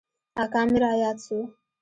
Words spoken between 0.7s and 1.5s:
راياد سو.